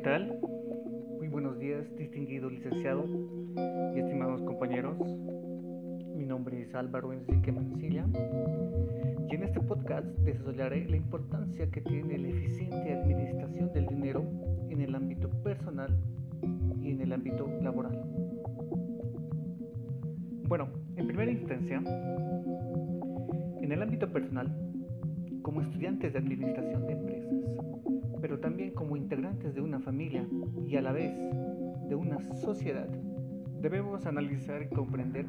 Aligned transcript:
¿qué 0.00 0.04
tal? 0.04 0.38
Muy 1.18 1.28
buenos 1.28 1.58
días, 1.58 1.84
distinguido 1.94 2.48
licenciado 2.48 3.04
y 3.94 3.98
estimados 3.98 4.40
compañeros. 4.44 4.96
Mi 6.16 6.24
nombre 6.24 6.62
es 6.62 6.74
Álvaro 6.74 7.12
Enrique 7.12 7.52
Mancilla 7.52 8.06
y 9.30 9.34
en 9.34 9.42
este 9.42 9.60
podcast 9.60 10.06
desarrollaré 10.20 10.86
la 10.86 10.96
importancia 10.96 11.70
que 11.70 11.82
tiene 11.82 12.16
la 12.16 12.28
eficiente 12.28 12.94
administración 12.94 13.74
del 13.74 13.88
dinero 13.88 14.24
en 14.70 14.80
el 14.80 14.94
ámbito 14.94 15.28
personal 15.42 15.94
y 16.80 16.92
en 16.92 17.02
el 17.02 17.12
ámbito 17.12 17.46
laboral. 17.60 18.02
Bueno, 20.48 20.68
en 20.96 21.06
primera 21.08 21.30
instancia, 21.30 21.76
en 23.60 23.70
el 23.70 23.82
ámbito 23.82 24.10
personal, 24.10 24.50
como 25.42 25.60
estudiantes 25.60 26.14
de 26.14 26.18
administración 26.18 26.86
de 26.86 26.92
empresas, 26.94 27.30
pero 28.20 28.38
también 28.38 28.72
como 28.72 28.96
integrantes 28.96 29.54
de 29.54 29.60
una 29.60 29.80
familia 29.80 30.26
y 30.66 30.76
a 30.76 30.82
la 30.82 30.92
vez 30.92 31.12
de 31.88 31.94
una 31.94 32.20
sociedad, 32.36 32.88
debemos 33.60 34.06
analizar 34.06 34.62
y 34.62 34.68
comprender 34.68 35.26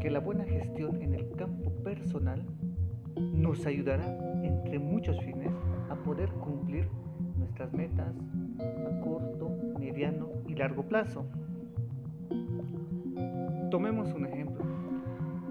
que 0.00 0.10
la 0.10 0.20
buena 0.20 0.44
gestión 0.44 1.00
en 1.00 1.14
el 1.14 1.30
campo 1.32 1.70
personal 1.82 2.42
nos 3.16 3.66
ayudará, 3.66 4.04
entre 4.42 4.78
muchos 4.78 5.18
fines, 5.20 5.52
a 5.88 5.94
poder 5.96 6.28
cumplir 6.30 6.88
nuestras 7.36 7.72
metas 7.72 8.14
a 8.58 9.00
corto, 9.00 9.50
mediano 9.78 10.28
y 10.46 10.54
largo 10.54 10.82
plazo. 10.82 11.24
Tomemos 13.70 14.12
un 14.12 14.26
ejemplo. 14.26 14.64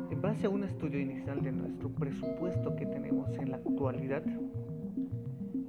En 0.09 0.21
base 0.21 0.47
a 0.47 0.49
un 0.49 0.63
estudio 0.63 0.99
inicial 0.99 1.41
de 1.41 1.51
nuestro 1.51 1.89
presupuesto 1.89 2.75
que 2.75 2.85
tenemos 2.85 3.29
en 3.37 3.51
la 3.51 3.57
actualidad, 3.57 4.23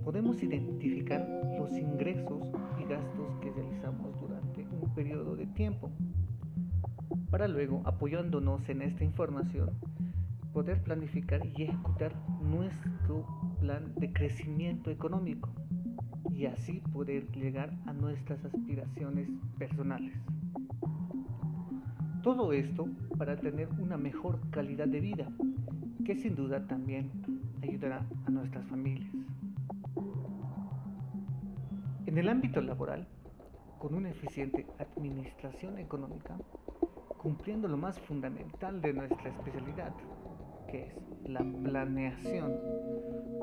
podemos 0.09 0.43
identificar 0.43 1.29
los 1.59 1.71
ingresos 1.77 2.43
y 2.81 2.85
gastos 2.89 3.39
que 3.43 3.51
realizamos 3.51 4.19
durante 4.19 4.67
un 4.81 4.95
periodo 4.95 5.37
de 5.37 5.45
tiempo, 5.49 5.91
para 7.31 7.47
luego, 7.47 7.83
apoyándonos 7.85 8.67
en 8.71 8.81
esta 8.81 9.05
información, 9.05 9.69
poder 10.55 10.83
planificar 10.83 11.45
y 11.45 11.65
ejecutar 11.65 12.15
nuestro 12.41 13.27
plan 13.61 13.93
de 13.97 14.11
crecimiento 14.11 14.91
económico 14.91 15.51
y 16.31 16.47
así 16.47 16.81
poder 16.91 17.31
llegar 17.33 17.77
a 17.85 17.93
nuestras 17.93 18.43
aspiraciones 18.47 19.29
personales. 19.59 20.15
Todo 22.23 22.55
esto 22.55 22.89
para 23.19 23.37
tener 23.37 23.69
una 23.79 23.99
mejor 23.99 24.41
calidad 24.53 24.89
de 24.89 25.01
vida, 25.01 25.29
que 26.07 26.17
sin 26.17 26.35
duda 26.35 26.67
también 26.67 27.11
ayudará 27.63 28.07
a 28.25 28.31
nuestras 28.31 28.67
familias. 28.69 29.13
En 32.09 32.17
el 32.17 32.31
ámbito 32.31 32.63
laboral, 32.63 33.07
con 33.77 33.95
una 33.95 34.09
eficiente 34.09 34.65
administración 34.79 35.79
económica, 35.79 36.39
cumpliendo 37.19 37.69
lo 37.69 37.77
más 37.77 38.01
fundamental 38.01 38.81
de 38.81 38.95
nuestra 38.95 39.29
especialidad, 39.29 39.93
que 40.69 40.87
es 40.87 40.95
la 41.29 41.41
planeación, 41.41 42.57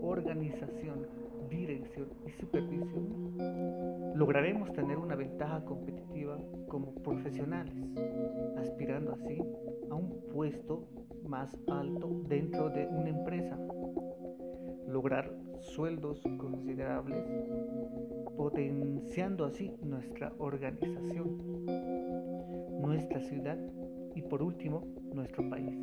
organización, 0.01 1.05
dirección 1.47 2.07
y 2.25 2.31
supervisión, 2.41 3.37
lograremos 4.15 4.73
tener 4.73 4.97
una 4.97 5.15
ventaja 5.15 5.63
competitiva 5.63 6.39
como 6.67 6.95
profesionales, 7.03 7.75
aspirando 8.57 9.13
así 9.13 9.43
a 9.91 9.93
un 9.93 10.27
puesto 10.33 10.89
más 11.23 11.55
alto 11.67 12.23
dentro 12.27 12.71
de 12.71 12.87
una 12.87 13.09
empresa, 13.09 13.59
lograr 14.87 15.31
sueldos 15.61 16.21
considerables, 16.37 17.23
potenciando 18.37 19.45
así 19.45 19.71
nuestra 19.81 20.33
organización, 20.37 21.65
nuestra 22.81 23.19
ciudad 23.21 23.57
y 24.13 24.21
por 24.21 24.41
último 24.41 24.85
nuestro 25.13 25.49
país. 25.49 25.75